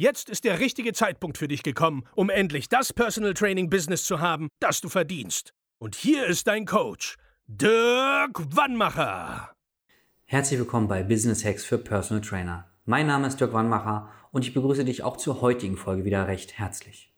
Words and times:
Jetzt 0.00 0.30
ist 0.30 0.44
der 0.44 0.60
richtige 0.60 0.92
Zeitpunkt 0.92 1.38
für 1.38 1.48
dich 1.48 1.64
gekommen, 1.64 2.04
um 2.14 2.30
endlich 2.30 2.68
das 2.68 2.92
Personal 2.92 3.34
Training 3.34 3.68
Business 3.68 4.04
zu 4.04 4.20
haben, 4.20 4.46
das 4.60 4.80
du 4.80 4.88
verdienst. 4.88 5.54
Und 5.80 5.96
hier 5.96 6.24
ist 6.26 6.46
dein 6.46 6.66
Coach, 6.66 7.16
Dirk 7.48 8.38
Wannmacher. 8.54 9.56
Herzlich 10.24 10.60
willkommen 10.60 10.86
bei 10.86 11.02
Business 11.02 11.44
Hacks 11.44 11.64
für 11.64 11.78
Personal 11.78 12.22
Trainer. 12.22 12.70
Mein 12.84 13.08
Name 13.08 13.26
ist 13.26 13.40
Dirk 13.40 13.52
Wannmacher 13.52 14.08
und 14.30 14.44
ich 14.44 14.54
begrüße 14.54 14.84
dich 14.84 15.02
auch 15.02 15.16
zur 15.16 15.40
heutigen 15.40 15.76
Folge 15.76 16.04
wieder 16.04 16.28
recht 16.28 16.60
herzlich. 16.60 17.12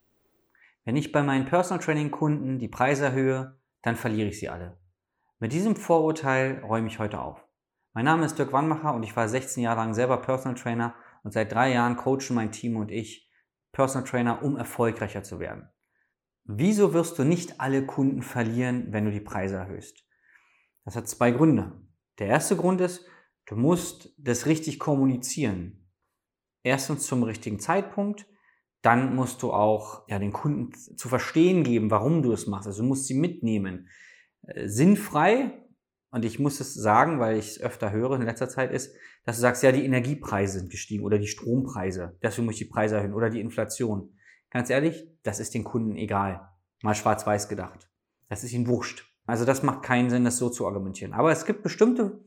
Wenn 0.87 0.97
ich 0.97 1.13
bei 1.13 1.23
meinen 1.23 1.45
Personal 1.45 1.85
Training 1.85 2.11
Kunden 2.11 2.59
die 2.59 2.69
Preise 2.69 3.05
erhöhe, 3.05 3.59
dann 3.83 3.97
verliere 3.97 4.29
ich 4.29 4.41
sie 4.41 4.49
alle. 4.49 4.79
Mit 5.39 5.53
diesem 5.53 5.77
Vorurteil 5.77 6.63
räume 6.67 6.89
ich 6.89 6.99
heute 6.99 7.21
auf. 7.21 7.45
Mein 7.93 8.07
Name 8.07 8.25
ist 8.25 8.39
Dirk 8.39 8.55
Wannmacher 8.55 8.95
und 8.95 9.03
ich 9.03 9.15
war 9.17 9.29
16 9.29 9.63
Jahre 9.63 9.81
lang 9.81 9.93
selber 9.93 10.17
Personal 10.17 10.59
Trainer 10.59 10.95
und 11.23 11.33
seit 11.33 11.53
drei 11.53 11.73
Jahren 11.73 11.97
coachen 11.97 12.35
mein 12.35 12.53
Team 12.53 12.77
und 12.77 12.91
ich 12.91 13.31
Personal 13.73 14.09
Trainer, 14.09 14.43
um 14.43 14.57
erfolgreicher 14.57 15.23
zu 15.23 15.39
werden. 15.39 15.69
Wieso 16.45 16.93
wirst 16.93 17.19
du 17.19 17.25
nicht 17.25 17.61
alle 17.61 17.87
Kunden 17.87 18.23
verlieren, 18.23 18.93
wenn 18.93 19.05
du 19.05 19.13
die 19.13 19.21
Preise 19.21 19.57
erhöhst? 19.57 20.05
Das 20.85 20.97
hat 20.97 21.09
zwei 21.09 21.31
Gründe. 21.31 21.81
Der 22.19 22.27
erste 22.27 22.57
Grund 22.57 22.81
ist, 22.81 23.07
du 23.47 23.57
musst 23.57 24.15
das 24.19 24.47
richtig 24.47 24.79
kommunizieren. 24.79 25.89
Erstens 26.63 27.07
zum 27.07 27.23
richtigen 27.23 27.61
Zeitpunkt, 27.61 28.27
dann 28.83 29.15
musst 29.15 29.43
du 29.43 29.53
auch 29.53 30.09
ja, 30.09 30.19
den 30.19 30.33
Kunden 30.33 30.73
zu 30.75 31.09
verstehen 31.09 31.65
geben, 31.65 31.91
warum 31.91 32.23
du 32.23 32.33
es 32.33 32.47
machst. 32.47 32.67
Also 32.67 32.83
du 32.83 32.89
musst 32.89 33.07
sie 33.07 33.15
mitnehmen. 33.15 33.89
Äh, 34.43 34.69
sinnfrei 34.69 35.63
und 36.11 36.25
ich 36.25 36.39
muss 36.39 36.61
es 36.61 36.75
sagen, 36.75 37.21
weil 37.21 37.39
ich 37.39 37.51
es 37.51 37.61
öfter 37.61 37.93
höre 37.93 38.17
in 38.17 38.23
letzter 38.23 38.49
Zeit, 38.49 38.73
ist, 38.73 38.95
dass 39.25 39.37
du 39.37 39.43
sagst, 39.43 39.63
ja, 39.63 39.73
die 39.73 39.85
Energiepreise 39.85 40.59
sind 40.59 40.71
gestiegen 40.71 41.05
oder 41.05 41.19
die 41.19 41.27
Strompreise, 41.27 42.17
deswegen 42.23 42.47
muss 42.47 42.55
ich 42.55 42.67
die 42.67 42.73
Preise 42.73 42.97
erhöhen 42.97 43.15
oder 43.15 43.31
die 43.31 43.41
Inflation. 43.41 44.17
Ganz 44.51 44.71
ehrlich, 44.71 45.07
das 45.23 45.39
ist 45.39 45.55
den 45.55 45.65
Kunden 45.65 45.97
egal. 45.97 46.49
Mal 46.83 46.95
schwarz-weiß 46.95 47.49
gedacht. 47.49 47.89
Das 48.29 48.43
ist 48.43 48.53
ihnen 48.53 48.67
wurscht. 48.67 49.07
Also 49.27 49.45
das 49.45 49.63
macht 49.63 49.83
keinen 49.83 50.11
Sinn, 50.11 50.25
das 50.25 50.39
so 50.39 50.51
zu 50.51 50.67
argumentieren. 50.67 51.13
Aber 51.13 51.31
es 51.31 51.45
gibt 51.45 51.63
bestimmte 51.63 52.25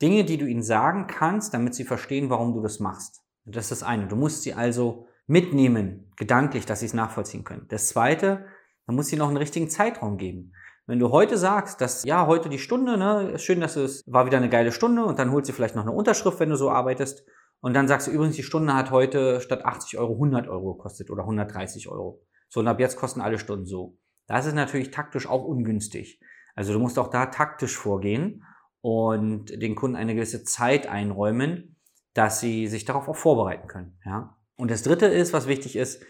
Dinge, 0.00 0.24
die 0.24 0.38
du 0.38 0.46
ihnen 0.46 0.62
sagen 0.62 1.06
kannst, 1.06 1.54
damit 1.54 1.74
sie 1.74 1.84
verstehen, 1.84 2.30
warum 2.30 2.52
du 2.52 2.60
das 2.60 2.78
machst. 2.78 3.22
Das 3.44 3.64
ist 3.64 3.72
das 3.72 3.82
eine. 3.82 4.06
Du 4.06 4.16
musst 4.16 4.42
sie 4.42 4.54
also 4.54 5.06
mitnehmen, 5.26 6.12
gedanklich, 6.16 6.66
dass 6.66 6.80
sie 6.80 6.86
es 6.86 6.94
nachvollziehen 6.94 7.44
können. 7.44 7.66
Das 7.68 7.88
zweite, 7.88 8.46
man 8.86 8.96
muss 8.96 9.08
sie 9.08 9.16
noch 9.16 9.28
einen 9.28 9.36
richtigen 9.36 9.68
Zeitraum 9.70 10.16
geben. 10.18 10.52
Wenn 10.86 10.98
du 10.98 11.10
heute 11.10 11.38
sagst, 11.38 11.80
dass 11.80 12.04
ja, 12.04 12.26
heute 12.26 12.48
die 12.48 12.58
Stunde, 12.58 12.98
ne, 12.98 13.38
schön, 13.38 13.60
dass 13.60 13.76
es 13.76 14.02
war 14.06 14.26
wieder 14.26 14.36
eine 14.36 14.50
geile 14.50 14.70
Stunde 14.70 15.04
und 15.04 15.18
dann 15.18 15.32
holst 15.32 15.48
du 15.48 15.54
vielleicht 15.54 15.76
noch 15.76 15.82
eine 15.82 15.92
Unterschrift, 15.92 16.40
wenn 16.40 16.50
du 16.50 16.56
so 16.56 16.70
arbeitest 16.70 17.24
und 17.60 17.72
dann 17.72 17.88
sagst 17.88 18.06
du 18.06 18.10
übrigens, 18.10 18.36
die 18.36 18.42
Stunde 18.42 18.74
hat 18.74 18.90
heute 18.90 19.40
statt 19.40 19.64
80 19.64 19.98
Euro 19.98 20.12
100 20.12 20.48
Euro 20.48 20.74
gekostet 20.74 21.10
oder 21.10 21.22
130 21.22 21.88
Euro. 21.88 22.22
So, 22.50 22.60
und 22.60 22.68
ab 22.68 22.78
jetzt 22.78 22.96
kosten 22.96 23.22
alle 23.22 23.38
Stunden 23.38 23.64
so. 23.64 23.96
Das 24.26 24.44
ist 24.44 24.54
natürlich 24.54 24.90
taktisch 24.90 25.26
auch 25.26 25.44
ungünstig. 25.44 26.20
Also 26.54 26.74
du 26.74 26.78
musst 26.78 26.98
auch 26.98 27.08
da 27.08 27.26
taktisch 27.26 27.76
vorgehen 27.76 28.44
und 28.82 29.46
den 29.50 29.74
Kunden 29.74 29.96
eine 29.96 30.14
gewisse 30.14 30.44
Zeit 30.44 30.86
einräumen, 30.86 31.76
dass 32.12 32.40
sie 32.40 32.66
sich 32.66 32.84
darauf 32.84 33.08
auch 33.08 33.16
vorbereiten 33.16 33.66
können. 33.66 33.98
Ja? 34.04 34.36
Und 34.56 34.70
das 34.70 34.82
dritte 34.82 35.06
ist, 35.06 35.32
was 35.32 35.48
wichtig 35.48 35.76
ist, 35.76 36.02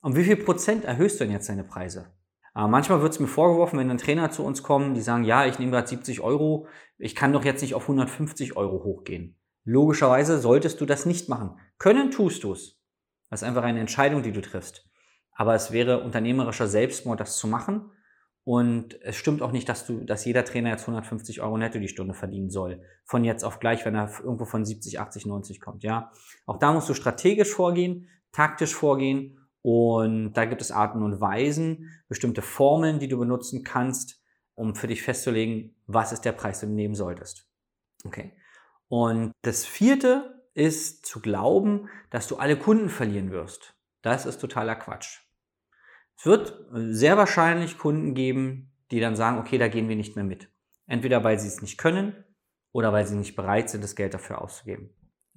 um 0.00 0.16
wie 0.16 0.24
viel 0.24 0.36
Prozent 0.36 0.84
erhöhst 0.84 1.20
du 1.20 1.24
denn 1.24 1.32
jetzt 1.32 1.50
deine 1.50 1.64
Preise? 1.64 2.14
Aber 2.54 2.68
manchmal 2.68 3.02
wird 3.02 3.12
es 3.12 3.20
mir 3.20 3.26
vorgeworfen, 3.26 3.78
wenn 3.78 3.88
dann 3.88 3.98
Trainer 3.98 4.30
zu 4.30 4.44
uns 4.44 4.62
kommen, 4.62 4.94
die 4.94 5.00
sagen, 5.00 5.24
ja, 5.24 5.44
ich 5.44 5.58
nehme 5.58 5.72
gerade 5.72 5.88
70 5.88 6.20
Euro, 6.20 6.68
ich 6.98 7.16
kann 7.16 7.32
doch 7.32 7.44
jetzt 7.44 7.60
nicht 7.60 7.74
auf 7.74 7.82
150 7.82 8.56
Euro 8.56 8.84
hochgehen. 8.84 9.36
Logischerweise 9.64 10.38
solltest 10.38 10.80
du 10.80 10.86
das 10.86 11.04
nicht 11.04 11.28
machen. 11.28 11.58
Können 11.78 12.12
tust 12.12 12.44
du 12.44 12.52
es. 12.52 12.80
Das 13.28 13.42
ist 13.42 13.48
einfach 13.48 13.64
eine 13.64 13.80
Entscheidung, 13.80 14.22
die 14.22 14.30
du 14.30 14.40
triffst. 14.40 14.88
Aber 15.32 15.54
es 15.54 15.72
wäre 15.72 16.04
unternehmerischer 16.04 16.68
Selbstmord, 16.68 17.18
das 17.18 17.36
zu 17.38 17.48
machen. 17.48 17.90
Und 18.44 19.00
es 19.02 19.16
stimmt 19.16 19.42
auch 19.42 19.50
nicht, 19.50 19.68
dass 19.68 19.86
du, 19.86 20.04
dass 20.04 20.24
jeder 20.24 20.44
Trainer 20.44 20.70
jetzt 20.70 20.82
150 20.82 21.40
Euro 21.40 21.56
netto 21.56 21.80
die 21.80 21.88
Stunde 21.88 22.14
verdienen 22.14 22.50
soll. 22.50 22.82
Von 23.04 23.24
jetzt 23.24 23.42
auf 23.42 23.58
gleich, 23.58 23.84
wenn 23.84 23.96
er 23.96 24.10
irgendwo 24.20 24.44
von 24.44 24.64
70, 24.64 25.00
80, 25.00 25.26
90 25.26 25.60
kommt, 25.60 25.82
ja. 25.82 26.12
Auch 26.46 26.58
da 26.58 26.72
musst 26.72 26.88
du 26.88 26.94
strategisch 26.94 27.52
vorgehen, 27.52 28.06
taktisch 28.32 28.74
vorgehen 28.74 29.43
und 29.64 30.34
da 30.34 30.44
gibt 30.44 30.60
es 30.60 30.70
Arten 30.70 31.02
und 31.02 31.22
Weisen, 31.22 31.90
bestimmte 32.06 32.42
Formeln, 32.42 32.98
die 32.98 33.08
du 33.08 33.18
benutzen 33.18 33.64
kannst, 33.64 34.22
um 34.54 34.74
für 34.74 34.88
dich 34.88 35.02
festzulegen, 35.02 35.74
was 35.86 36.12
ist 36.12 36.26
der 36.26 36.32
Preis, 36.32 36.60
den 36.60 36.68
du 36.68 36.74
nehmen 36.74 36.94
solltest. 36.94 37.48
Okay. 38.04 38.36
Und 38.88 39.32
das 39.40 39.64
vierte 39.64 40.44
ist 40.52 41.06
zu 41.06 41.22
glauben, 41.22 41.88
dass 42.10 42.28
du 42.28 42.36
alle 42.36 42.58
Kunden 42.58 42.90
verlieren 42.90 43.30
wirst. 43.30 43.74
Das 44.02 44.26
ist 44.26 44.38
totaler 44.38 44.76
Quatsch. 44.76 45.20
Es 46.18 46.26
wird 46.26 46.62
sehr 46.74 47.16
wahrscheinlich 47.16 47.78
Kunden 47.78 48.12
geben, 48.12 48.70
die 48.90 49.00
dann 49.00 49.16
sagen, 49.16 49.38
okay, 49.38 49.56
da 49.56 49.68
gehen 49.68 49.88
wir 49.88 49.96
nicht 49.96 50.14
mehr 50.14 50.26
mit. 50.26 50.50
Entweder 50.86 51.24
weil 51.24 51.38
sie 51.38 51.48
es 51.48 51.62
nicht 51.62 51.78
können 51.78 52.22
oder 52.72 52.92
weil 52.92 53.06
sie 53.06 53.16
nicht 53.16 53.34
bereit 53.34 53.70
sind, 53.70 53.82
das 53.82 53.96
Geld 53.96 54.12
dafür 54.12 54.42
auszugeben. 54.42 54.90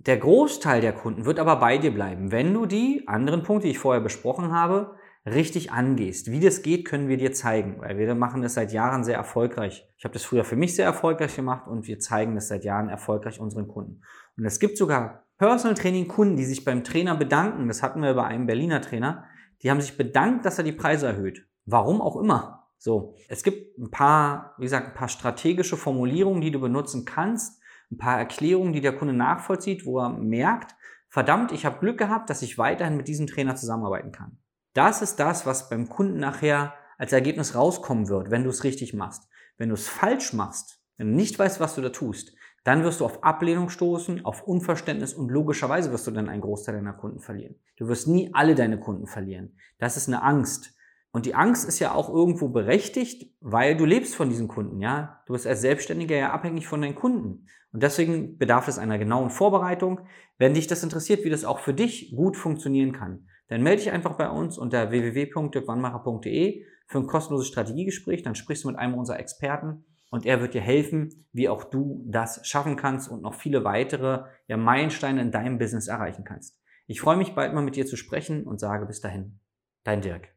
Der 0.08 0.18
Großteil 0.18 0.80
der 0.80 0.94
Kunden 0.94 1.26
wird 1.26 1.38
aber 1.38 1.58
bei 1.58 1.78
dir 1.78 1.94
bleiben, 1.94 2.32
wenn 2.32 2.54
du 2.54 2.66
die 2.66 3.04
anderen 3.08 3.44
Punkte, 3.44 3.68
die 3.68 3.72
ich 3.72 3.80
vorher 3.80 4.02
besprochen 4.02 4.54
habe, 4.54 4.96
richtig 5.26 5.74
angehst. 5.74 6.32
Wie 6.32 6.40
das 6.40 6.62
geht, 6.62 6.86
können 6.86 7.10
wir 7.10 7.18
dir 7.18 7.34
zeigen, 7.34 7.82
weil 7.82 7.98
wir 7.98 8.16
machen 8.16 8.42
das 8.42 8.54
seit 8.54 8.72
Jahren 8.72 9.04
sehr 9.04 9.18
erfolgreich. 9.18 9.86
Ich 9.98 10.06
habe 10.06 10.14
das 10.14 10.24
früher 10.24 10.46
für 10.46 10.56
mich 10.56 10.76
sehr 10.78 10.86
erfolgreich 10.86 11.36
gemacht 11.36 11.68
und 11.68 11.88
wir 11.88 12.00
zeigen 12.00 12.36
das 12.36 12.48
seit 12.48 12.64
Jahren 12.64 12.88
erfolgreich 12.88 13.42
unseren 13.42 13.68
Kunden. 13.68 14.02
Und 14.38 14.46
es 14.46 14.62
gibt 14.62 14.78
sogar 14.78 15.26
Personal 15.38 15.76
Training 15.76 16.08
Kunden, 16.08 16.38
die 16.38 16.46
sich 16.46 16.64
beim 16.64 16.86
Trainer 16.86 17.16
bedanken. 17.16 17.68
Das 17.68 17.84
hatten 17.84 18.02
wir 18.02 18.14
bei 18.14 18.24
einem 18.24 18.48
Berliner 18.48 18.82
Trainer. 18.82 19.26
Die 19.62 19.70
haben 19.70 19.82
sich 19.82 19.98
bedankt, 19.98 20.46
dass 20.46 20.58
er 20.58 20.64
die 20.64 20.72
Preise 20.72 21.08
erhöht. 21.08 21.46
Warum 21.66 22.02
auch 22.02 22.16
immer. 22.16 22.70
So. 22.78 23.16
Es 23.28 23.44
gibt 23.44 23.78
ein 23.78 23.92
paar, 23.92 24.56
wie 24.58 24.64
gesagt, 24.64 24.88
ein 24.88 24.94
paar 24.94 25.10
strategische 25.10 25.76
Formulierungen, 25.76 26.40
die 26.40 26.52
du 26.52 26.62
benutzen 26.62 27.04
kannst, 27.04 27.62
ein 27.92 27.98
paar 27.98 28.18
Erklärungen, 28.18 28.74
die 28.74 28.82
der 28.82 28.96
Kunde 28.96 29.14
nachvollzieht, 29.14 29.86
wo 29.86 30.00
er 30.00 30.10
merkt, 30.10 30.76
verdammt, 31.10 31.52
ich 31.52 31.66
habe 31.66 31.80
Glück 31.80 31.98
gehabt, 31.98 32.30
dass 32.30 32.42
ich 32.42 32.58
weiterhin 32.58 32.98
mit 32.98 33.08
diesem 33.08 33.28
Trainer 33.28 33.56
zusammenarbeiten 33.56 34.12
kann. 34.12 34.40
Das 34.74 35.02
ist 35.02 35.16
das, 35.18 35.46
was 35.46 35.70
beim 35.70 35.90
Kunden 35.90 36.20
nachher 36.20 36.74
als 36.98 37.14
Ergebnis 37.14 37.56
rauskommen 37.56 38.10
wird, 38.10 38.32
wenn 38.32 38.44
du 38.44 38.50
es 38.50 38.64
richtig 38.64 38.94
machst. 38.94 39.28
Wenn 39.58 39.70
du 39.70 39.76
es 39.76 39.88
falsch 39.88 40.34
machst, 40.34 40.82
wenn 40.98 41.12
du 41.12 41.16
nicht 41.16 41.38
weißt, 41.38 41.60
was 41.60 41.76
du 41.76 41.82
da 41.82 41.90
tust, 41.90 42.34
dann 42.64 42.84
wirst 42.84 43.00
du 43.00 43.06
auf 43.06 43.24
Ablehnung 43.24 43.70
stoßen, 43.70 44.26
auf 44.26 44.44
Unverständnis 44.44 45.14
und 45.14 45.32
logischerweise 45.32 45.92
wirst 45.92 46.06
du 46.06 46.12
dann 46.12 46.28
einen 46.28 46.42
Großteil 46.42 46.76
deiner 46.76 46.94
Kunden 46.94 47.20
verlieren. 47.20 47.56
Du 47.78 47.88
wirst 47.88 48.08
nie 48.08 48.32
alle 48.34 48.56
deine 48.56 48.80
Kunden 48.80 49.08
verlieren. 49.08 49.58
Das 49.78 49.96
ist 49.96 50.08
eine 50.08 50.22
Angst. 50.22 50.77
Und 51.18 51.26
die 51.26 51.34
Angst 51.34 51.68
ist 51.68 51.80
ja 51.80 51.96
auch 51.96 52.14
irgendwo 52.14 52.50
berechtigt, 52.50 53.34
weil 53.42 53.76
du 53.76 53.86
lebst 53.86 54.14
von 54.14 54.30
diesen 54.30 54.48
Kunden, 54.48 54.82
ja. 54.82 55.24
Du 55.26 55.34
bist 55.34 55.48
als 55.48 55.62
Selbstständiger 55.62 56.16
ja 56.16 56.32
abhängig 56.32 56.68
von 56.68 56.80
deinen 56.80 56.94
Kunden. 56.94 57.48
Und 57.72 57.82
deswegen 57.82 58.38
bedarf 58.38 58.68
es 58.68 58.78
einer 58.78 59.00
genauen 59.00 59.32
Vorbereitung. 59.32 60.02
Wenn 60.38 60.54
dich 60.54 60.68
das 60.68 60.84
interessiert, 60.84 61.26
wie 61.26 61.32
das 61.32 61.44
auch 61.44 61.58
für 61.58 61.74
dich 61.74 62.14
gut 62.16 62.38
funktionieren 62.38 62.92
kann, 62.92 63.26
dann 63.48 63.64
melde 63.64 63.82
dich 63.82 63.92
einfach 63.92 64.16
bei 64.16 64.30
uns 64.30 64.60
unter 64.60 64.92
www.dirkwannmacher.de 64.92 66.64
für 66.86 66.98
ein 67.00 67.08
kostenloses 67.08 67.48
Strategiegespräch. 67.48 68.22
Dann 68.22 68.36
sprichst 68.36 68.66
du 68.66 68.68
mit 68.68 68.78
einem 68.78 68.94
unserer 68.94 69.20
Experten 69.20 69.86
und 70.12 70.24
er 70.24 70.40
wird 70.40 70.54
dir 70.54 70.62
helfen, 70.62 71.26
wie 71.34 71.50
auch 71.50 71.64
du 71.64 72.06
das 72.08 72.46
schaffen 72.46 72.76
kannst 72.76 73.10
und 73.10 73.24
noch 73.24 73.34
viele 73.34 73.64
weitere 73.64 74.26
ja, 74.46 74.56
Meilensteine 74.56 75.20
in 75.20 75.32
deinem 75.32 75.58
Business 75.58 75.88
erreichen 75.88 76.26
kannst. 76.26 76.62
Ich 76.86 77.02
freue 77.02 77.18
mich 77.18 77.34
bald 77.34 77.56
mal 77.56 77.64
mit 77.64 77.76
dir 77.76 77.88
zu 77.88 77.96
sprechen 77.96 78.44
und 78.44 78.60
sage 78.60 78.86
bis 78.86 79.02
dahin, 79.02 79.40
dein 79.84 80.02
Dirk. 80.02 80.37